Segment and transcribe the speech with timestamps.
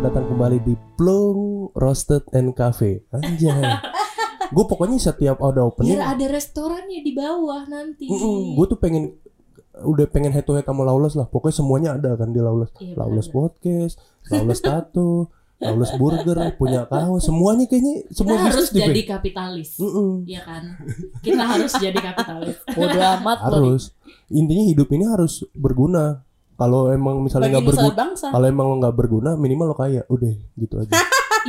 [0.00, 3.04] selamat datang kembali di Plung Roasted and Cafe.
[3.12, 3.52] Anjay.
[4.56, 8.08] gue pokoknya setiap ada opening, Biar ada restorannya di bawah nanti.
[8.08, 9.12] gue tuh pengen
[9.76, 11.28] udah pengen head to head sama Lawless lah.
[11.28, 12.40] Pokoknya semuanya ada kan di.
[12.40, 13.36] Iya, Lawless benar.
[13.44, 13.94] podcast,
[14.32, 15.28] Lawless tato,
[15.60, 19.70] Lawless burger, punya kaos, semuanya kayaknya Kita semua harus bisnis di jadi kapitalis.
[19.76, 20.12] Mm-mm.
[20.24, 20.62] Iya kan?
[21.20, 22.56] Kita harus jadi kapitalis.
[22.72, 23.92] Bodo amat harus.
[24.32, 26.24] Intinya hidup ini harus berguna.
[26.60, 30.04] Kalau emang misalnya nggak berguna, kalau emang lo nggak berguna, minimal lo kaya.
[30.06, 30.92] Udah gitu aja.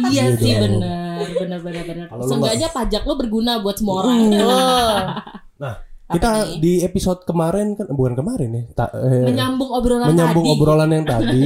[0.07, 2.05] iya Iya sih benar, benar benar benar.
[2.23, 4.19] Seenggaknya pajak lo berguna buat semua orang.
[5.61, 5.77] Nah,
[6.09, 6.57] kita nih?
[6.57, 10.53] di episode kemarin kan bukan kemarin ya, ta- eh, Menyambung obrolan menyambung tadi.
[10.53, 11.43] obrolan yang tadi,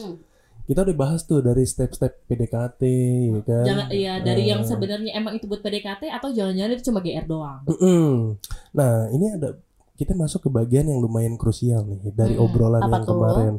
[0.66, 2.82] kita udah bahas tuh dari step-step PDKT,
[3.30, 3.64] ya kan?
[3.64, 7.24] Jangan iya dari yang Eh, sebenarnya emang itu buat PDKT atau jangan-jangan itu cuma GR
[7.24, 7.60] doang.
[7.64, 8.08] mm-mm.
[8.72, 9.48] Nah, ini ada
[9.94, 13.14] kita masuk ke bagian yang lumayan krusial nih dari Hmm, obrolan yang tuh?
[13.14, 13.54] kemarin.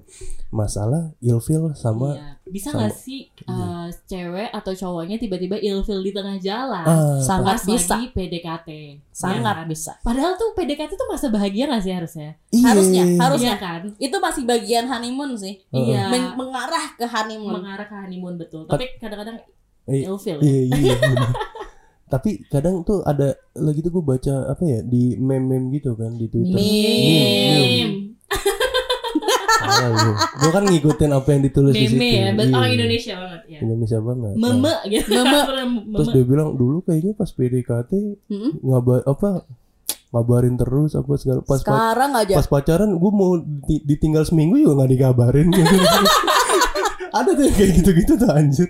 [0.50, 2.28] Masalah ilfil sama Iya.
[2.46, 6.84] Bisa sama- nggak sih uh, cewek atau cowoknya tiba-tiba ilfil di tengah jalan?
[6.84, 7.96] ah, Sangat bisa.
[7.96, 8.70] lagi PDKT.
[9.10, 9.66] Sangat Iya kan?
[9.66, 9.92] bisa.
[10.02, 12.30] Padahal tuh PDKT tuh masa bahagia gak sih harusnya?
[12.50, 12.66] iya.
[12.68, 13.16] Harusnya, harus.
[13.16, 13.56] Iya Harusnya.
[13.58, 13.82] kan?
[13.98, 15.64] Itu masih bagian honeymoon sih.
[15.70, 16.10] Iya.
[16.10, 17.54] Men- mengarah ke honeymoon.
[17.56, 18.64] Mengarah ke honeymoon betul.
[18.66, 19.40] Tapi kadang-kadang
[19.86, 20.36] Eh, ilfil.
[20.38, 20.44] ya.
[20.44, 20.96] Iya, iya.
[22.06, 26.26] Tapi kadang tuh ada lagi tuh gue baca apa ya di meme-meme gitu kan di
[26.26, 26.54] Twitter.
[26.54, 28.14] Meme.
[30.36, 31.98] Gue kan ngikutin apa yang ditulis di situ.
[31.98, 32.54] Meme ya, Iya.
[32.54, 33.60] orang Indonesia banget ya.
[33.60, 34.32] Indonesia banget.
[34.32, 35.10] Nah, Meme gitu.
[35.12, 35.40] Meme.
[35.92, 37.92] Terus dia bilang dulu kayaknya pas PDKT
[38.24, 38.52] Mm-mm.
[38.62, 39.30] ngabar apa
[40.08, 42.34] ngabarin terus apa segala pas pa- Sekarang aja.
[42.36, 45.52] pas pacaran gue mau di- ditinggal seminggu juga nggak dikabarin
[47.18, 48.70] ada tuh yang kayak gitu-gitu tuh anjir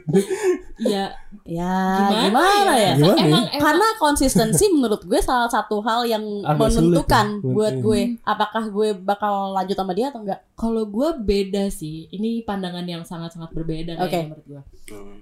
[0.75, 1.13] Iya.
[1.45, 1.77] Ya,
[2.09, 2.93] Gimana, gimana, ya?
[2.97, 3.25] Gimana ya?
[3.29, 7.53] Emang, emang Karena konsistensi menurut gue salah satu hal yang Agak sulit menentukan ya.
[7.53, 8.01] buat gue.
[8.25, 10.41] Apakah gue bakal lanjut sama dia atau enggak?
[10.57, 12.09] kalau gue beda sih.
[12.09, 14.09] Ini pandangan yang sangat-sangat berbeda Oke.
[14.09, 14.61] kayaknya menurut gue.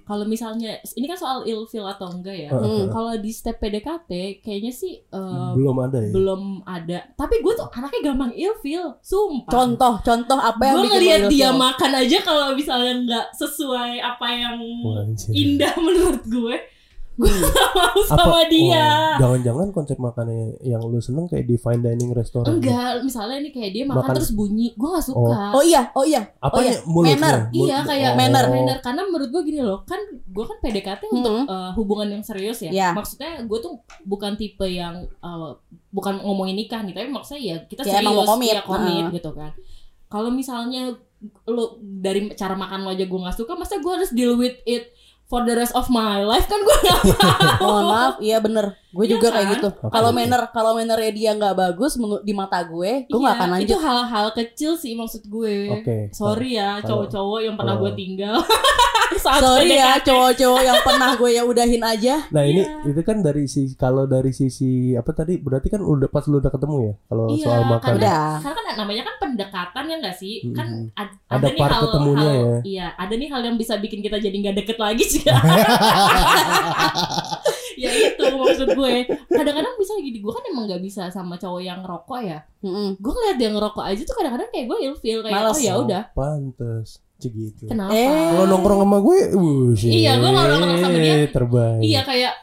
[0.03, 2.49] Kalau misalnya ini kan soal ilfil atau enggak ya.
[2.51, 2.91] Heeh.
[2.91, 6.99] Kalau di step PDKT kayaknya sih eh, belum ada ya belum ada.
[7.15, 9.51] Tapi gue tuh anaknya gampang ilfil, sumpah.
[9.51, 14.57] Contoh, contoh apa yang gue ngeliat dia makan aja kalau misalnya nggak sesuai apa yang
[15.31, 16.55] indah menurut gue,
[17.13, 17.45] gue Hmm.
[17.45, 18.73] gak apa sama dia.
[18.79, 23.51] wah, jangan-jangan konsep makannya yang lu seneng kayak di fine dining restoran Enggak, misalnya nih
[23.51, 25.51] kayak dia makan, Makan- terus bunyi, gue gak suka.
[25.51, 26.21] Oh iya, oh iya.
[26.35, 27.37] apa Oh ya iya, mulutnya manner.
[27.47, 28.17] Mulut- Iya kayak oh.
[28.17, 31.45] manner manner karena menurut gue gini loh kan gue kan PDKT untuk Hmm.
[31.45, 32.89] uh, hubungan yang serius ya Iya.
[32.91, 35.53] maksudnya gue tuh bukan tipe yang uh,
[35.89, 38.49] bukan ngomongin nikah nih tapi maksudnya ya kita Ya, serius emang mau komit.
[38.49, 39.53] ya komit gitu kan
[40.07, 40.97] kalau misalnya
[41.45, 44.89] lo dari cara makan lo aja gue nggak suka masa gue harus deal with it
[45.25, 47.01] for the rest of my life kan gue nggak
[47.63, 48.82] Mohon maaf, iya bener.
[48.93, 49.33] Gue Iya juga kan?
[49.35, 49.67] kayak gitu.
[49.73, 49.89] Oke.
[49.89, 53.49] Kalau manner, kalau mannernya dia nggak bagus menurut di mata gue, gue nggak Iya, akan
[53.49, 53.79] itu lanjut.
[53.81, 58.37] hal-hal kecil sih maksud gue oke sorry ya cowok-cowok yang pernah gue tinggal
[59.15, 62.15] saat Sorry ya cowok-cowok yang pernah gue ya udahin aja.
[62.27, 62.85] Nah ini Iya.
[62.87, 66.49] itu kan dari sisi kalau dari sisi apa tadi berarti kan udah pas lu udah
[66.49, 67.81] ketemu ya kalau Iya, soal makan.
[67.83, 68.29] karena- Udah.
[68.39, 70.93] karena kan namanya kan pendekatan ya nggak sih kan Mhm.
[70.95, 72.57] ad- Ada nih part hal, ketemunya hal- ya.
[72.63, 75.23] iya ada nih hal yang bisa bikin kita jadi nggak deket lagi sih
[77.75, 78.93] ya itu maksud gue
[79.27, 82.97] kadang-kadang bisa gini gue kan emang nggak bisa sama cowok yang ngerokok ya Mm-mm.
[82.97, 85.53] gue ngeliat dia ngerokok aja tuh kadang-kadang kayak gue ilfeel kayak Males.
[85.53, 86.89] oh ya udah Pantes
[87.19, 87.71] gitu.
[87.71, 88.11] kenapa Eh.
[88.35, 91.79] Kalau nongkrong sama gue, wush, Iya, gue kalau nongkrong sama dia, terbaik.
[91.79, 92.33] iya kayak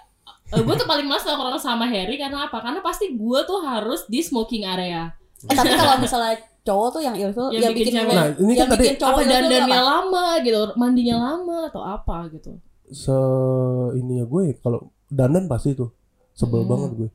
[0.48, 4.08] eh, gue tuh paling males nongkrong sama Harry karena apa karena pasti gue tuh harus
[4.08, 7.96] di smoking area Eh, tapi kalau misalnya cowok tuh yang ilfil, Yang yang, bikin bikin,
[7.96, 8.12] cewek.
[8.12, 12.52] Nah, ini yang kan tadi bikin cowok dandannya lama gitu mandinya lama atau apa gitu
[12.90, 13.16] se
[13.94, 15.90] ini ya gue kalau dandan pasti tuh
[16.32, 16.70] sebel Hmm.
[16.70, 17.10] banget gue.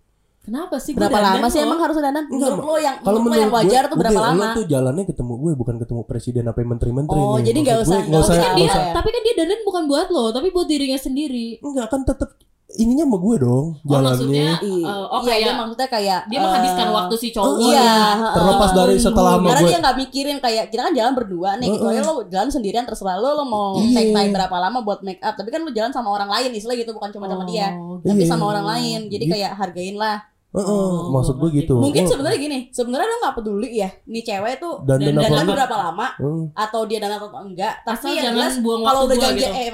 [0.45, 0.93] Kenapa sih?
[0.93, 2.25] Berapa dandan lama sih emang harus dandan?
[2.27, 4.37] Menurut lo yang Kalau menurut lo yang wajar gue, tuh berapa lama?
[4.37, 7.43] Lo tuh jalannya ketemu gue bukan ketemu presiden apa menteri-menteri Oh, nih.
[7.43, 8.85] jadi nggak usah- gue, nggak usah, Tapi kan dia, usah.
[8.93, 11.47] tapi kan dia dandan bukan buat lo, tapi buat dirinya sendiri.
[11.59, 12.29] Enggak kan tetap
[12.75, 14.09] ininya sama gue dong Oh, jalannya.
[14.11, 17.55] maksudnya Iya, oh iya, kayak dia maksudnya kayak dia menghabiskan eh, waktu si cowok.
[17.61, 17.91] Iya,
[18.31, 19.69] Terlepas eh, dari setelah sama karena gue.
[19.69, 21.77] dia nggak mikirin kayak kita kan jalan berdua nih, Heeh.
[21.77, 23.93] kecuali lo jalan sendirian terserah lo, lo mau Iya.
[23.93, 26.75] take time berapa lama buat make up, tapi kan lo jalan sama orang lain istilah
[26.75, 28.29] gitu bukan cuma sama dia, Oh, tapi Iya.
[28.29, 29.33] sama orang lain, jadi Gitu.
[29.33, 30.17] kayak hargain lah.
[30.51, 31.75] Heeh, Oh, maksud gue gitu.
[31.75, 35.31] Mungkin Oh, sebenarnya gini, sebenarnya lo nggak peduli ya, nih cewek tuh dan dan dan-
[35.37, 35.51] enggak?
[35.53, 38.91] berapa lama Hmm, atau dia dandan atau enggak, Asal tapi yang jangan jelas buang kalau
[38.97, 39.59] waktu udah janjian gitu.
[39.59, 39.67] eh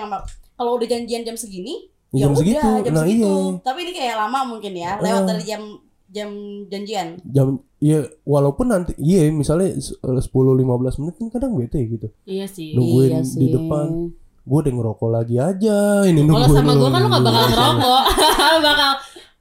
[0.52, 1.74] kalau udah janjian jam segini,
[2.12, 2.69] jam ya udah segitu.
[2.81, 3.24] jam Nah segitu.
[3.24, 3.62] iya.
[3.62, 5.28] Tapi ini kayak lama mungkin ya, lewat Eh.
[5.28, 5.62] dari jam
[6.08, 6.30] jam
[6.68, 7.08] janjian.
[7.25, 7.48] Jam
[7.78, 10.19] iya walaupun nanti iya misalnya s- 10
[10.54, 10.60] 15
[10.98, 12.12] menit kan kadang bete gitu.
[12.24, 12.74] Iya sih.
[12.74, 13.50] Nungguin Iya di sih.
[13.50, 14.12] depan.
[14.42, 16.02] Gue udah ngerokok lagi aja.
[16.04, 17.13] Ini Kalau sama gue kan lo lu.
[17.13, 18.04] gak bakal ngerokok,
[18.66, 18.92] bakal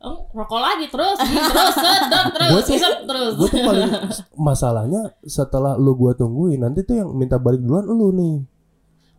[0.00, 3.32] oh, rokok lagi terus, terus, sedot, terus, Gua tuh- isep, terus.
[3.34, 3.90] gue tuh paling
[4.48, 8.36] masalahnya setelah lu gua tungguin nanti tuh yang minta balik duluan lu nih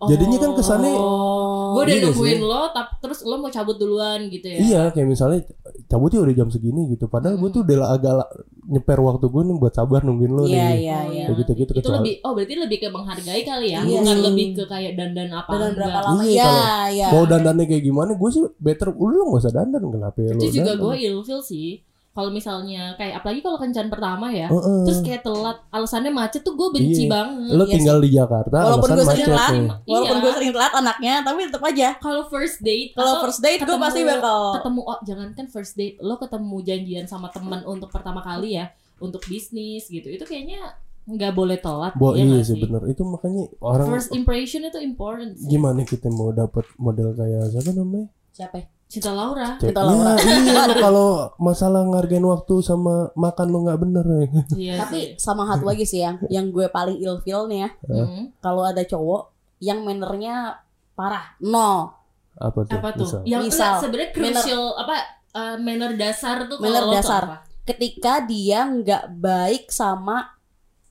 [0.01, 1.30] Jadinya kan kesannya Oh.
[1.73, 2.45] Gue udah iya nungguin sih.
[2.45, 4.57] lo, tap, terus lo mau cabut duluan gitu ya?
[4.57, 5.39] Iya kayak misalnya
[5.85, 8.15] cabut ya udah jam segini gitu Padahal gue tuh udah agak
[8.63, 11.23] nyeper waktu gue nih buat sabar nungguin lo Iya, nih iya, Oh, iya.
[11.23, 14.23] Kayak gitu-gitu Itu kecuali- lebih, oh berarti lebih ke menghargai kali ya, Iya bukan sih.
[14.23, 15.75] lebih ke kayak dandan apa Dan enggak.
[15.77, 16.21] berapa lama?
[16.21, 17.07] Iya, Iya, iya.
[17.09, 20.47] Mau dandannya kayak gimana gue sih better Lu gak usah dandan kenapa ya lu Itu
[20.53, 20.83] juga dandan?
[20.83, 21.69] gue ilfil sih.
[22.11, 24.83] Kalau misalnya kayak apalagi kalau kencan pertama ya, Heeh.
[24.83, 27.09] terus kayak telat, alasannya macet tuh gue benci Iya.
[27.09, 27.55] banget.
[27.55, 29.69] Lu Iya tinggal di Jakarta Walaupun gue sering telat, nih.
[29.87, 30.21] walaupun Iya.
[30.21, 31.87] gue sering telat anaknya, tapi tetap aja.
[31.97, 36.15] Kalau first date, Kalau first date gue pasti bakal ketemu oh jangankan first date, lo
[36.15, 38.67] ketemu janjian sama teman untuk pertama kali ya,
[38.99, 41.95] untuk bisnis gitu, itu kayaknya nggak boleh telat.
[41.95, 45.33] Bo, ya iya nggak sih bener Itu makanya orang First impression itu important.
[45.33, 45.47] sih.
[45.47, 48.11] Gimana kita mau dapat model kayak siapa namanya?
[48.31, 48.67] siapa?
[48.91, 49.55] Cinta Laura.
[49.55, 50.19] Kita Laura.
[50.19, 51.09] Ya, iya lu kalau
[51.39, 54.25] masalah ngargain waktu sama makan lu nggak bener ya.
[54.51, 58.35] Iya Tapi sama satu lagi sih yang yang gue paling ilfeel nih ya, Hmm.
[58.37, 60.59] kalau ada cowok yang mannernya
[60.91, 61.95] parah, nol.
[62.35, 62.75] Apa tuh?
[62.75, 63.07] Apa tuh?
[63.07, 63.21] Misal.
[63.23, 64.95] Yang Misal, sebenarnya crucial apa
[65.31, 67.23] uh, manner dasar tuh kalau Manner lo tuh dasar.
[67.23, 67.37] apa?
[67.63, 70.35] Ketika dia nggak baik sama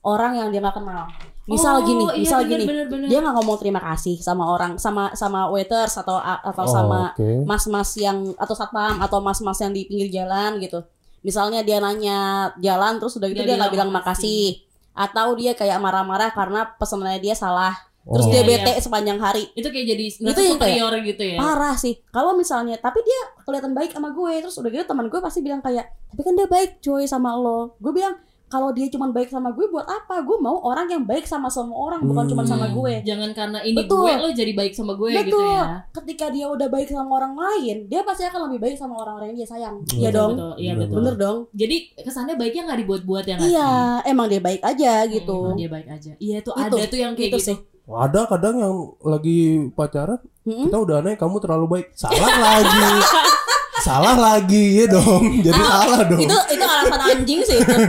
[0.01, 1.05] orang yang dia nggak kenal.
[1.43, 3.07] Misal Oh, gini, iya, misal bener, gini, bener, bener.
[3.09, 6.99] dia nggak ngomong terima kasih sama orang, sama sama waiters atau atau Oh, sama
[7.43, 10.85] mas-mas yang atau satpam atau mas-mas yang di pinggir jalan gitu.
[11.21, 12.19] Misalnya dia nanya
[12.57, 14.61] jalan terus udah gitu dia Dia nggak bilang makasih.
[14.91, 17.73] Atau dia kayak marah-marah karena pesanannya dia salah.
[18.01, 18.29] Terus Oh.
[18.29, 19.45] dia Iya, bete sepanjang hari.
[19.53, 21.37] itu kayak jadi Itu yang kayak- superior gitu ya.
[21.37, 22.01] Parah sih.
[22.07, 25.59] Kalau misalnya tapi dia kelihatan baik sama gue terus udah gitu teman gue pasti bilang
[25.59, 27.77] kayak tapi kan dia baik coy sama lo.
[27.77, 28.17] Gue bilang
[28.51, 30.19] kalau dia cuma baik sama gue buat apa?
[30.19, 32.31] Gue mau orang yang baik sama semua orang bukan Hmm.
[32.31, 32.93] cuma sama Hmm, gue.
[33.01, 34.03] Jangan karena ini Betul.
[34.03, 35.47] gue lo jadi baik sama gue gitu Betul.
[35.47, 35.63] ya.
[35.89, 39.39] Ketika dia udah baik sama orang lain, dia pasti akan lebih baik sama orang-orang yang
[39.39, 39.75] dia sayang.
[39.89, 40.31] Iya dong.
[40.35, 40.95] Betul, iya betul.
[40.99, 41.37] Bener dong.
[41.51, 43.69] Jadi kesannya baiknya nggak dibuat-buat ya Iya,
[44.05, 45.37] emang dia baik aja gitu.
[45.41, 46.11] Hmm, dia baik aja.
[46.13, 47.47] Iya tuh Itu, ada tuh yang kayak gitu gitu.
[47.47, 47.57] sih.
[47.87, 49.39] Ada kadang yang lagi
[49.71, 50.67] pacaran Mm-mm.
[50.67, 51.87] kita udah aneh kamu terlalu baik.
[51.99, 52.83] Salah lagi.
[53.81, 55.23] salah lagi ya dong.
[55.45, 56.19] Jadi salah dong.
[56.19, 57.75] Ah, Itu itu alasan anjing sih itu.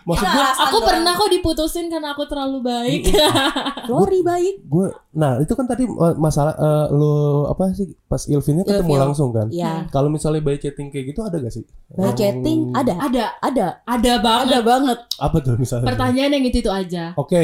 [0.00, 0.86] Maksud gue Aku doang.
[0.86, 3.02] pernah kok diputusin karena aku terlalu baik.
[3.90, 4.54] Lori baik.
[4.62, 7.14] gue nah itu kan tadi uh, masalah uh, lo
[7.48, 9.02] apa sih pas ilfinnya ketemu Ilfil.
[9.02, 9.86] langsung kan Iya.
[9.88, 12.78] kalau misalnya by chatting kayak gitu ada gak sih By chatting Oh.
[12.78, 12.94] ada.
[13.00, 13.66] ada, Ada.
[13.84, 14.46] ada banget.
[14.46, 14.98] Ada banget.
[15.18, 17.10] apa tuh misalnya Pertanyaan yang itu itu aja.
[17.16, 17.42] oke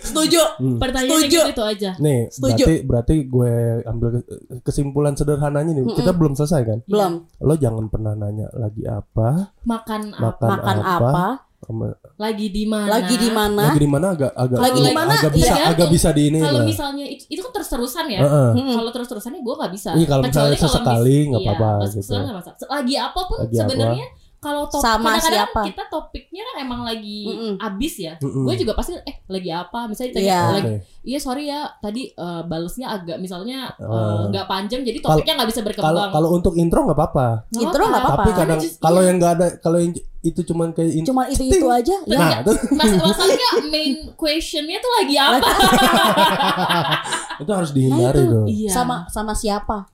[0.00, 0.42] Setuju.
[0.58, 0.76] Hmm.
[0.76, 1.38] Pertanyaan Setuju.
[1.38, 1.90] yang itu itu aja.
[1.96, 2.62] nih Setuju.
[2.64, 3.52] berarti berarti gue
[3.84, 4.26] ambil ke-
[4.62, 7.12] kesimpulan sederhananya nih kita belum selesai kan Belum.
[7.42, 10.22] lo jangan pernah nanya lagi apa Makan apa?
[10.22, 11.26] makan, Makan apa?
[11.58, 12.86] sama- Lagi di mana?
[12.86, 13.62] Lagi di mana?
[13.66, 15.12] lagi di mana agak agak Lagi di mana?
[15.12, 15.92] agak bisa Iya, agak tuh.
[15.92, 18.20] bisa di ini Kalau lah misalnya itu, itu kan terus-terusan ya.
[18.22, 18.50] Heeh.
[18.54, 18.74] Mm-mm.
[18.76, 19.90] Kalau terus-terusannya gue nggak bisa.
[19.92, 22.12] Iya, kalau Kecuali misalnya sesekali nggak iya, apa-apa pas gitu.
[22.70, 23.74] Lagi apa pun Lagi apa?
[24.38, 25.60] Kalau top Sama kadang-kadang siapa?
[25.64, 27.52] kita topiknya kan emang lagi Mm-mm.
[27.58, 28.12] abis ya.
[28.16, 28.42] Mm-mm.
[28.42, 29.84] Gue juga pasti eh lagi apa?
[29.84, 30.40] Misalnya ditanya Iya.
[30.52, 30.74] lagi Oke.
[31.02, 34.28] Iya sorry ya tadi eh, balesnya agak misalnya eh, Oh.
[34.28, 36.08] nggak panjang jadi topiknya nggak bisa berkembang.
[36.08, 38.16] kalau untuk intro nggak apa-apa Intro nggak apa-apa.
[38.18, 39.04] tapi kadang kalau iya.
[39.04, 39.90] yang nggak ada kalau yang
[40.20, 41.96] itu cuman kayak in- Cuma itu itu aja.
[42.04, 42.12] Ya.
[42.12, 45.38] nah itu, Mas masalahnya main questionnya tuh lagi apa?
[47.38, 48.32] itu harus Nah, dihindari itu.
[48.32, 48.68] tuh Iya.
[48.70, 49.86] Sama sama siapa?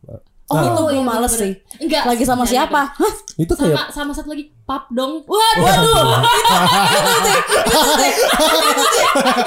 [0.53, 1.53] Oh, itu iya, gue males sih.
[1.81, 2.03] Enggak.
[2.05, 2.81] Lagi sama Jangan, siapa?
[2.93, 3.15] Hah?
[3.33, 5.25] itu Sama kayak sama satu lagi pap dong.
[5.25, 5.91] Waduh, itu,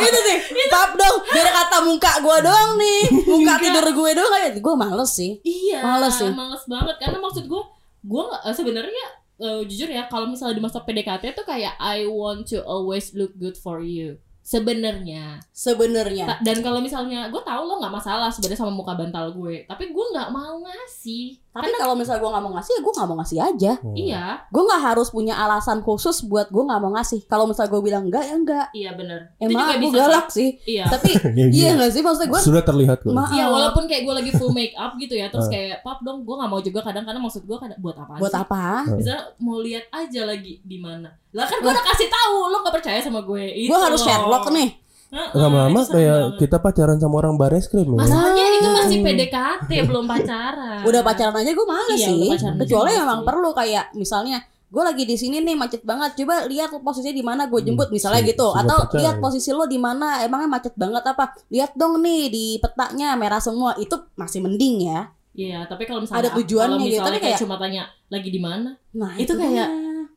[0.02, 0.38] itu sih,
[0.74, 1.16] pap dong.
[1.30, 5.38] Biar kata muka gue doang nih, muka tidur gue doang kayak gue males sih.
[5.46, 5.86] Iya.
[5.86, 6.30] Males sih.
[6.34, 7.64] Males banget karena maksud gue
[8.06, 9.06] gue eh, sebenarnya
[9.42, 13.38] eh, jujur ya kalau misalnya di masa PDKT tuh kayak I want to always look
[13.38, 14.18] good for you.
[14.46, 15.42] Sebenarnya.
[15.50, 16.38] Sebenarnya.
[16.46, 20.06] Dan kalau misalnya gue tahu lo nggak masalah sebenarnya sama muka bantal gue, tapi gue
[20.14, 21.42] nggak mau ngasih.
[21.56, 23.72] Tapi kalau misalnya gue nggak mau ngasih, ya gue nggak mau ngasih aja.
[23.80, 23.96] Hmm.
[23.96, 27.24] Iya, Gue nggak harus punya alasan khusus buat gue nggak mau ngasih.
[27.26, 28.66] Kalau misalnya gue bilang enggak, ya enggak.
[28.76, 29.32] iya bener.
[29.40, 30.60] Emang bisa, galak sih.
[30.68, 30.92] Iya.
[30.92, 33.32] Tapi Iya, iya nggak sih maksudnya gue sudah terlihat kok maaf.
[33.32, 35.52] Iya walaupun kayak gue lagi full make up gitu ya Terus Ah.
[35.52, 38.42] kayak pap dong gue gak mau juga kadang-kadang maksud gue kadang buat apa buat sih
[38.42, 38.66] apa?
[39.00, 42.76] Bisa mau lihat aja lagi di mana Lah kan gue udah kasih tahu lo gak
[42.76, 44.08] percaya sama gue Gue harus loh.
[44.08, 44.70] Sherlock nih.
[45.08, 46.40] Lama-lama itu serem kayak banget.
[46.40, 48.98] kita pacaran sama orang baris krim ya Masalahnya itu masih.
[49.02, 52.30] PDKT belum pacaran Udah pacaran aja gue males Iya, sih.
[52.60, 56.18] Kecuali memang perlu kayak misalnya gue lagi di sini nih macet banget.
[56.18, 58.48] Coba lihat posisinya di mana gue jemput Hmm, misalnya si- gitu.
[58.50, 59.00] si Atau percaya.
[59.00, 60.20] lihat posisi lo di mana.
[60.20, 61.32] Emangnya macet banget apa?
[61.48, 63.78] Lihat dong nih di petanya merah semua.
[63.78, 65.00] Itu masih mending ya.
[65.32, 68.30] Iya tapi kalau misalnya Ada tujuannya kalau gitu, misalnya tapi kayak kayak- cuma tanya lagi
[68.30, 69.42] di mana Nah Itu dia.
[69.42, 69.72] kayak-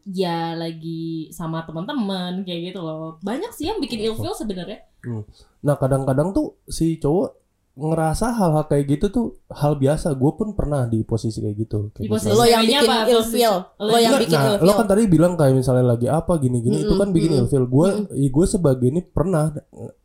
[0.08, 3.20] Ya lagi sama teman-teman kayak gitu loh.
[3.20, 4.88] Banyak sih yang bikin ilfeel sebenarnya.
[5.60, 7.47] Nah kadang-kadang tuh si cowok
[7.80, 12.02] ngerasa hal-hal kayak gitu tuh hal biasa gue pun pernah di posisi kayak gitu kayak
[12.02, 12.96] Di posisi lo yang bikin apa?
[13.06, 13.54] ilfeel.
[13.76, 14.64] Lo Lo yang juga- bikin nah, ilfeel.
[14.64, 17.42] lo kan tadi bilang kayak misalnya lagi apa gini-gini itu Mm-mm, kan bikin mm-mm.
[17.44, 17.64] ilfil.
[17.64, 19.54] Gue gue sebagai ini pernah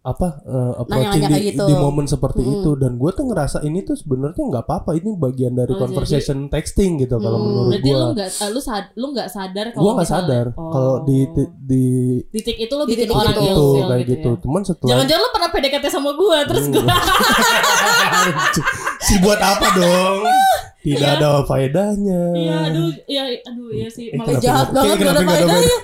[0.01, 1.63] apa eh, approaching di, kayak gitu.
[1.63, 2.56] di momen seperti Mm-mm.
[2.60, 6.48] itu dan gue tuh ngerasa ini tuh sebenarnya nggak apa-apa ini bagian dari Oh, conversation
[6.48, 9.65] texting gitu kalau Hmm, menurut Berarti gue lu nggak eh, lu sad, lu nggak sadar
[9.70, 10.70] kalau gue nggak sadar Oh.
[10.70, 11.84] kalau di di, di
[12.30, 14.39] titik itu lu Di bikin titik orang itu, itu ilfeel kayak gitu, gitu ya.
[14.39, 16.86] cuman setelah Jangan-jangan lu pernah PDKT sama gua terus Hmm.
[19.05, 20.24] si buat apa dong
[20.79, 21.15] tidak Iya.
[21.15, 24.12] ada faedahnya Iya, aduh, ya aduh ya sih.
[24.12, 25.77] Eh, Malah jahat banget, nggak ada faedahnya.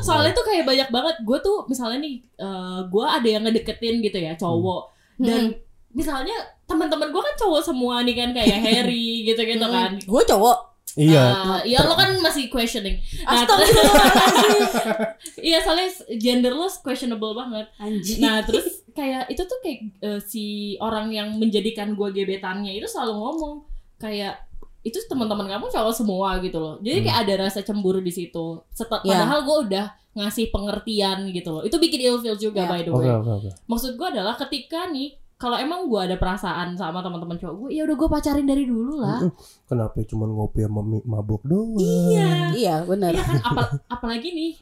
[0.00, 4.18] soalnya tuh kayak banyak banget gue tuh misalnya nih eh gue ada yang ngedeketin gitu
[4.18, 5.54] ya cowok dan
[5.90, 10.58] misalnya teman-teman gue kan cowok semua nih kan kayak Harry gitu-gitu kan Gue cowok.
[10.94, 14.94] iya Ah, ya lo kan masih questioning nah, Astagfirullahaladzim.
[15.38, 15.86] iya soalnya
[16.16, 18.18] gender lo questionable banget Anjing.
[18.18, 20.44] nah terus kayak itu tuh kayak eh, si
[20.78, 23.54] orang yang menjadikan gue gebetannya itu selalu ngomong
[23.96, 24.42] kayak
[24.82, 26.74] itu teman-teman kamu cowok semua gitu loh.
[26.80, 28.58] Jadi kayak ada rasa cemburu di situ.
[28.70, 29.22] Setel- Ya.
[29.22, 31.62] padahal gue udah ngasih pengertian gitu loh.
[31.62, 32.68] Itu bikin ilfeel juga Ya.
[32.68, 33.06] by the way.
[33.08, 37.54] Oke oke maksud gue adalah ketika nih kalau emang gue ada perasaan sama teman-teman cowok
[37.56, 39.22] gue ya udah gue pacarin dari dulu lah.
[39.64, 41.78] Kenapa cuma ngopi sama mabuk doang?
[41.78, 42.50] Iya.
[42.52, 43.14] Iya benar.
[43.14, 44.52] Iya kan apa, apalagi nih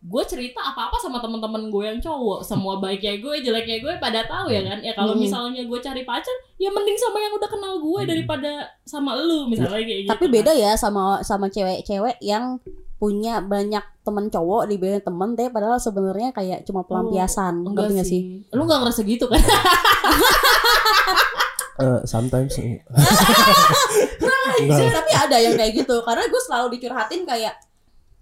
[0.00, 2.40] gue cerita apa-apa sama teman-teman gue yang cowok.
[2.40, 4.78] Semua baiknya gue jeleknya gue pada tahu ya kan?
[4.78, 5.26] Ya kalau Hmm.
[5.26, 8.50] misalnya gue cari pacar ya mending sama yang udah kenal gue daripada
[8.86, 12.62] sama lu misalnya kayak gitu Tapi beda ya sama sama cewek-cewek yang
[13.00, 17.96] punya banyak temen cowok dibanding temen deh padahal sebenarnya kayak cuma pelampiasan Oh, enggak ngerti
[17.96, 18.22] nggak sih.
[18.52, 19.40] lu nggak ngerasa gitu kan?
[21.80, 22.52] Eh, sometimes.
[22.52, 22.76] Sih,
[24.60, 24.92] enggak.
[24.92, 27.56] Tapi ada yang kayak gitu karena gue selalu dicurhatin kayak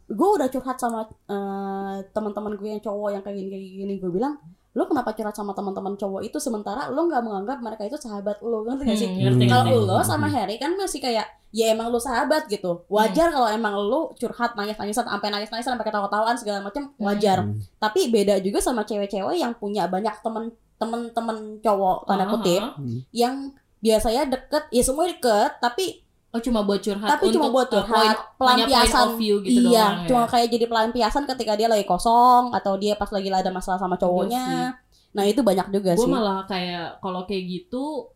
[0.06, 4.10] gue udah curhat sama eh, teman-teman gue yang cowok yang kayak gini kayak gini gue
[4.14, 4.38] bilang
[4.78, 8.62] lo kenapa curhat sama teman-teman cowok itu sementara lo nggak menganggap mereka itu sahabat lo
[8.62, 9.50] ngerti gak sih Hmm, ngerti, Hmm.
[9.50, 9.88] kalau ngerti.
[9.90, 14.14] lo sama Harry kan masih kayak ya emang lo sahabat gitu wajar kalau emang lo
[14.14, 17.58] curhat nangis nangisan sampai nangis nangisan sampai ketawa-tawaan segala macam wajar Hmm.
[17.76, 22.70] tapi beda juga sama cewek-cewek yang punya banyak temen temen-temen cowok tanda Ah, kutip ah,
[22.70, 22.74] ah.
[22.76, 23.00] Hmm.
[23.10, 23.34] yang
[23.78, 26.06] biasanya deket ya semua deket tapi
[26.38, 29.02] oh cuma buat curhat tapi cuma buat uh, curhat point- hanya point pelampiasan.
[29.02, 30.28] of view gitu iya doang, cuma ya.
[30.30, 34.78] kayak jadi pelampiasan ketika dia lagi kosong atau dia pas lagi ada masalah sama cowoknya.
[35.10, 36.10] nah itu banyak juga gue sih.
[36.10, 38.06] malah kayak kalau kayak gitu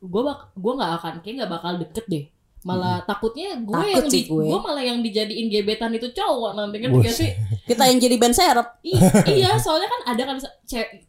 [0.00, 2.24] gue bak gue nggak akan kayak nggak bakal deket deh
[2.66, 4.42] malah takutnya gue Takut yang di, gue.
[4.42, 7.14] gue malah yang dijadiin gebetan itu cowok nanti kan Buset.
[7.14, 7.30] sih
[7.64, 8.98] kita yang jadi band serep I-
[9.38, 10.36] iya soalnya kan ada kan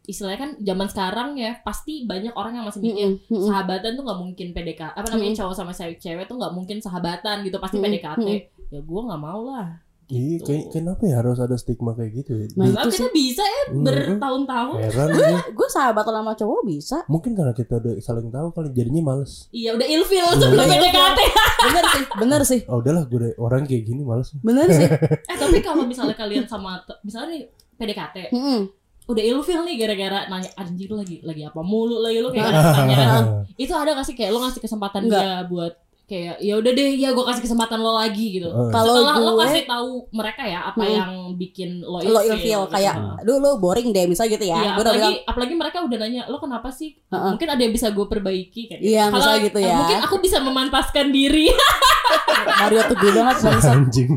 [0.04, 3.44] istilahnya kan zaman sekarang ya pasti banyak orang yang masih mikir mm-mm.
[3.44, 5.40] sahabatan tuh nggak mungkin PDK apa namanya Mm.
[5.42, 8.40] cowok sama cewek tuh nggak mungkin sahabatan gitu pasti Mm, PDKT mm.
[8.70, 9.68] ya gue nggak mau lah
[10.08, 12.48] Iya, kayak, kenapa ya harus ada stigma kayak gitu ya?
[12.56, 15.28] Nah, itu kita bisa ya Mm, bertahun-tahun heran gue.
[15.52, 19.52] gue sahabat sama cowok bisa Mungkin karena kita udah saling tahu kali jadinya males.
[19.52, 20.72] iya udah ilfil Iya, sebelum udah.
[20.74, 21.20] PDKT
[21.60, 24.32] bener sih bener sih Oh udahlah gue udah orang kayak gini males.
[24.38, 24.88] bener sih
[25.32, 28.60] eh tapi kalau misalnya kalian sama misalnya nih PDKT Mm-mm.
[29.06, 32.50] udah ilfil nih gara-gara nanya anjir lagi lagi apa mulu lagi lu kayak Ah.
[32.50, 33.24] ada pertanyaan
[33.56, 35.20] itu ada gak sih kayak lo ngasih kesempatan Enggak.
[35.20, 35.74] dia buat
[36.08, 38.72] kayak ya udah deh ya gue kasih kesempatan lo lagi gitu Eh.
[38.72, 40.94] Kalau lo kasih tahu mereka ya apa Hmm.
[40.94, 42.72] yang bikin lo lo ilfil, ilfeel gitu.
[42.72, 45.98] kayak aduh lo boring deh misalnya gitu ya gue udah bilang apalagi, apalagi mereka udah
[45.98, 47.28] nanya lo kenapa sih Heeh.
[47.30, 49.76] mungkin ada yang bisa gue perbaiki kan Iya, Kalau- gitu ya.
[49.76, 51.52] mungkin aku bisa memantaskan diri
[52.58, 53.36] Mario tuh gue banget
[53.68, 54.10] Anjing.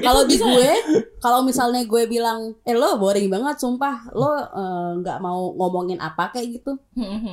[0.00, 0.70] kalau di gue
[1.18, 6.30] kalau misalnya gue bilang eh lo boring banget sumpah lo eh, nggak mau ngomongin apa
[6.30, 6.78] kayak gitu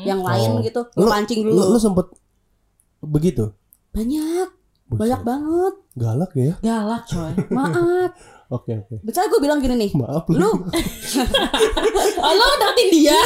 [0.03, 0.59] yang lain Oh.
[0.59, 2.07] gitu Lo- lo pancing Lu, dulu lu sempet
[3.01, 3.51] begitu?
[3.89, 4.47] banyak
[4.85, 4.99] Buset.
[4.99, 6.53] banyak banget Galak ya?
[6.59, 8.11] galak coy maaf
[8.49, 9.05] Oke oke.
[9.05, 10.41] misalnya gue bilang gini nih Maaf lu
[12.25, 13.13] oh, lo deketin dia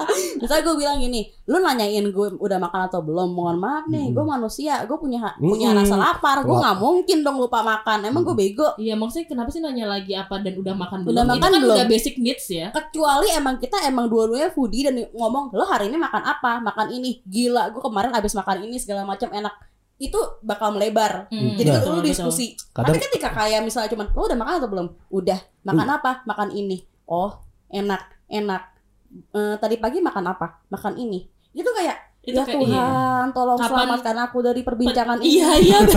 [0.40, 3.30] misalnya gue bilang gini lu nanyain gue udah makan atau belum?
[3.30, 4.14] Mohon maaf nih Mm-mm.
[4.14, 8.22] gue manusia gue punya ha- punya rasa lapar gue nggak mungkin dong lupa makan emang
[8.22, 8.72] gue bego.
[8.76, 11.12] Iya maksudnya kenapa sih nanya lagi apa dan udah makan belum?
[11.12, 11.74] Udah Itu makan kan belum?
[11.74, 12.66] udah basic needs ya.
[12.70, 16.58] kecuali emang kita emang dua-duanya foodie dan ngomong lo hari ini makan apa?
[16.60, 17.20] Makan ini.
[17.22, 19.52] Gila gue kemarin abis makan ini segala macam enak.
[19.96, 21.28] Itu bakal melebar.
[21.28, 21.76] Hmm, jadi Nah.
[21.76, 22.46] itu dulu betul, diskusi.
[22.70, 24.86] Kadang tapi ketika kayak misalnya cuman lo udah makan atau belum?
[25.10, 25.38] Udah.
[25.60, 26.12] Makan apa?
[26.24, 26.80] Makan ini.
[27.04, 27.36] Oh
[27.68, 28.62] enak enak
[29.10, 33.70] Eh, tadi pagi makan apa makan ini itu kayak Itu ya kayak- Tuhan tolong Kapan-
[33.90, 35.26] selamatkan aku dari perbincangan betul.
[35.26, 35.78] ini Iya iya.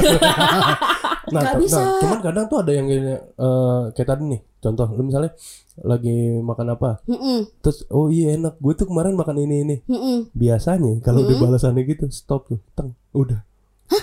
[1.24, 1.80] Nah, Nggak ta- bisa.
[1.80, 3.04] nah, cuman kadang tuh ada yang kayak
[3.34, 4.42] eh, kayak tadi nih.
[4.60, 5.32] Contoh, lu misalnya
[5.80, 6.90] lagi makan apa?
[7.06, 9.76] Mm-mm, Terus oh iya enak, gue tuh kemarin makan ini ini.
[9.84, 10.30] mm-mm.
[10.32, 11.44] Biasanya kalau di Mm-mm.
[11.44, 13.40] balasannya gitu, stop tuh, teng, udah.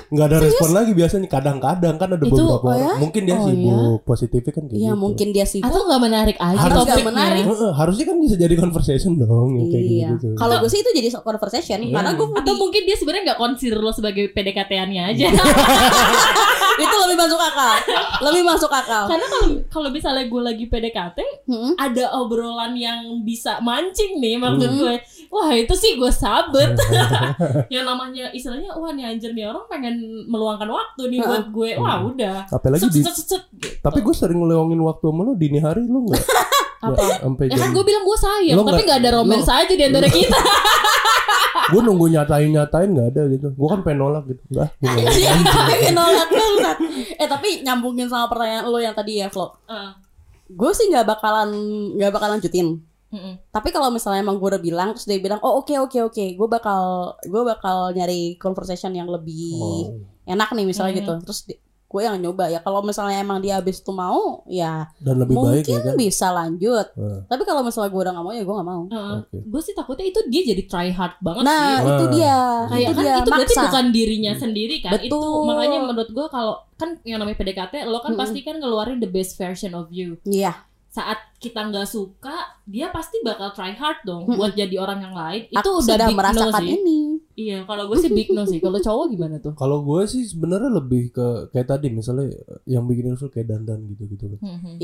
[0.09, 1.27] Nggak ada respon lagi biasanya.
[1.27, 2.99] Kadang-kadang kan ada Itu- beberapa oh orang.
[2.99, 4.99] Mungkin dia Oh sibuk, positifnya kan kayak Iya gitu.
[4.99, 7.09] mungkin dia sih Atau nggak menarik aja Harus nggak topiknya.
[7.09, 7.45] menarik.
[7.45, 10.09] Heeh, harusnya kan bisa jadi conversation dong yang kayak Iya.
[10.13, 10.29] gitu.
[10.35, 11.93] Kalau gue sih itu jadi conversation Iya.
[11.93, 15.27] karena gue Atau mungkin dia sebenarnya nggak consider lo sebagai PDKT-annya aja.
[16.83, 17.75] itu lebih masuk akal
[18.23, 21.73] lebih masuk akal Karena kalau kalau misalnya gue lagi PDKT, Mm-mm.
[21.75, 24.79] ada obrolan yang bisa mancing nih maksud Hmm.
[24.79, 24.95] gue.
[25.29, 26.75] Wah itu sih gue sabet.
[27.75, 29.95] yang namanya istilahnya wah nih anjir nih orang pengen
[30.27, 31.71] meluangkan waktu nih buat gue.
[31.77, 32.11] Wah Hmm.
[32.11, 32.37] udah.
[32.47, 33.37] Apalagi Set, di gitu.
[33.81, 36.23] tapi gue sering ngelewangin waktu sama lo dini hari lo nggak
[36.87, 37.03] apa?
[37.21, 40.09] sampai Ya kan gue bilang gue sayang, Lo tapi nggak- ada romance aja di antara
[40.09, 40.39] kita.
[41.71, 44.69] gue nunggu nyatain nyatain nggak ada gitu gue kan pengen nolak gitu nggak.
[44.81, 45.31] Iya,
[45.67, 46.77] pengen nolak banget.
[47.15, 49.55] Eh tapi nyambungin sama pertanyaan lo yang tadi ya, Flo.
[49.65, 49.95] Ah,
[50.47, 51.51] Gue sih nggak bakalan
[51.95, 52.83] nggak bakalan lanjutin.
[53.09, 53.35] mm-mm.
[53.51, 56.49] Tapi kalau misalnya emang gue udah bilang terus dia bilang, "Oh, oke oke oke, gue
[56.49, 56.83] bakal
[57.21, 59.95] gue bakal nyari conversation yang lebih Oh.
[60.25, 61.01] enak nih misalnya Hmm.
[61.03, 61.41] gitu." Terus
[61.91, 62.63] gue yang nyoba ya.
[62.63, 66.27] Kalau misalnya emang dia habis itu mau, ya dan lebih baik mungkin ya kan bisa
[66.31, 66.87] lanjut.
[66.95, 68.83] Nah, Tapi kalau misalnya gue udah nggak mau ya gue nggak mau.
[68.87, 69.17] Heeh.
[69.21, 69.37] Oke.
[69.43, 71.91] Gue sih takutnya itu dia jadi try hard banget Nah, sih.
[71.91, 72.13] itu Nah.
[72.15, 72.39] dia.
[72.71, 73.63] Kayak itu kan dia itu berarti maksa.
[73.67, 74.93] bukan dirinya sendiri kan.
[74.97, 75.43] Itu Betul.
[75.45, 78.23] makanya menurut gue kalau kan yang namanya PDKT lo kan Mm-mm.
[78.23, 80.15] pasti kan ngeluarin the best version of you.
[80.23, 80.55] Iya.
[80.91, 84.35] Saat kita nggak suka, dia pasti bakal try hard dong Mm-mm.
[84.35, 85.47] buat jadi orang yang lain.
[85.47, 86.71] Itu Aku udah sudah big no merasakan sih.
[86.77, 86.99] ini.
[87.33, 88.59] Iya, kalau gue sih big no sih.
[88.59, 89.55] Kalau cowok gimana tuh?
[89.55, 92.27] kalau gue sih sebenarnya lebih ke kayak tadi misalnya
[92.65, 94.83] yang bikin ilfil kayak dandan gitu gitu Mhm.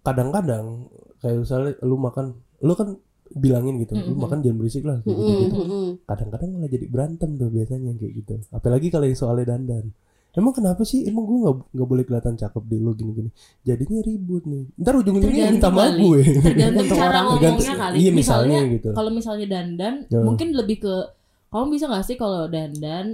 [0.00, 0.88] kadang-kadang
[1.20, 2.96] kayak misalnya lu makan lu kan
[3.30, 4.18] bilangin gitu lu Mhm.
[4.18, 5.56] makan jangan berisik lah kayak gitu, Mm-mm, gitu.
[5.56, 5.86] mm-mm.
[6.04, 9.84] kadang-kadang malah jadi berantem tuh biasanya kayak gitu apalagi kalau yang soalnya dandan
[10.32, 14.42] emang kenapa sih emang gue nggak nggak boleh kelihatan cakep di lu gini-gini jadinya ribut
[14.44, 17.24] nih ntar ujung-ujungnya Tergantung minta maaf gue Tergantung cara orang.
[17.32, 17.96] ngomongnya kali.
[17.96, 20.20] iya misalnya misalnya gitu kalau misalnya dandan Ya.
[20.20, 20.94] mungkin lebih ke
[21.48, 23.06] kamu bisa nggak sih kalau dandan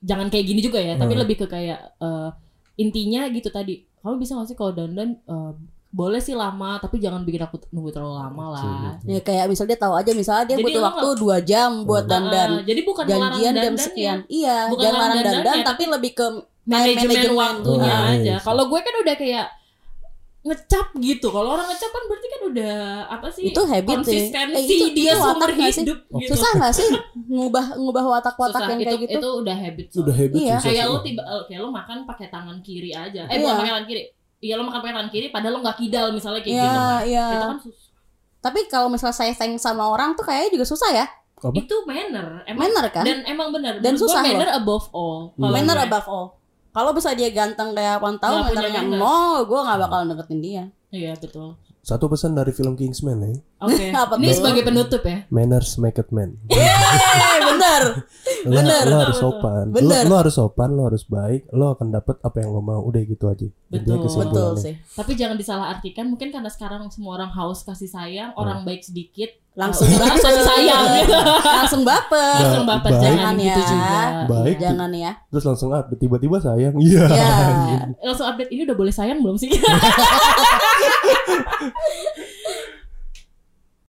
[0.00, 1.22] jangan kayak gini juga ya tapi Hmm.
[1.22, 2.30] lebih ke kayak eh,
[2.76, 5.52] intinya gitu tadi kamu bisa nggak sih kalau dandan eh,
[5.90, 8.94] boleh sih lama tapi jangan bikin aku nunggu terlalu lama lah.
[9.02, 12.50] Ya kayak misalnya dia tahu aja misalnya dia Jadi butuh waktu dua jam buat dandan.
[12.56, 14.18] Eh, jadi bukan Janjian jam dandannya, sekian.
[14.24, 16.26] Iya, Bukan jangan larang larang dandan, dandannya, tapi lebih ke
[16.62, 17.34] manajemen, manajemen.
[17.36, 18.36] waktunya Oh, aja iya.
[18.38, 19.46] kalau gue kan udah kayak
[20.40, 22.76] ngecap gitu kalau orang ngecap kan berarti kan udah
[23.10, 24.24] apa sih itu habit sih.
[24.24, 25.82] konsistensi Eh, itu, dia itu watak nggak sih?
[25.84, 26.88] hidup gitu Susah nggak sih
[27.34, 28.70] ngubah ngubah watak-watak Susah.
[28.70, 29.18] yang itu, kayak gitu?
[29.18, 30.16] itu udah habit udah soalnya.
[30.16, 30.56] habit Iya.
[30.56, 30.88] kayak sih.
[30.88, 33.40] lo tiba eh, kayak lo makan pakai tangan kiri aja eh Iya.
[33.42, 34.02] bukan pakai tangan kiri
[34.40, 37.00] iya lo makan pakai tangan kiri padahal lo nggak kidal misalnya kayak Iya, gitu kan
[37.04, 37.26] iya.
[37.30, 37.88] itu kan sus-
[38.40, 41.06] Tapi kalau misalnya saya sayang sama orang tuh kayaknya juga susah ya.
[41.36, 41.52] Apa?
[41.54, 43.00] itu manner emang Manner kan?
[43.02, 44.28] dan emang benar Dan Menurut susah loh.
[44.30, 45.86] manner above all Kalau Manner gue.
[45.86, 46.26] above all.
[46.70, 48.98] Kalau bisa dia ganteng kayak punya mannernya manner.
[48.98, 50.64] nol, gue nggak bakal deketin dia.
[50.90, 54.36] iya betul satu pesan dari film Kingsman ya oke Apa ini tuh?
[54.36, 56.36] sebagai penutup ya manners make it man
[57.72, 57.94] Eh,
[58.42, 58.84] bener.
[58.84, 60.02] lo, harus sopan lo, Bener.
[60.04, 63.24] lo harus sopan lo harus baik lo akan dapet apa yang lo mau udah gitu
[63.26, 64.02] aja Betul.
[64.02, 64.74] Betul sih.
[64.90, 68.40] tapi jangan disalahartikan mungkin karena sekarang semua orang haus kasih sayang Hmm.
[68.40, 72.16] orang baik sedikit Langsung eh, orang kasih sayang gitu Langsung baper.
[72.16, 73.02] Nah, langsung baper baik.
[73.02, 73.66] jangan gitu ya.
[73.66, 74.56] juga Baik.
[74.58, 75.12] Jangan ya.
[75.26, 77.30] terus langsung update tiba-tiba sayang iya Ya.
[78.00, 79.50] langsung update ini udah boleh sayang belum sih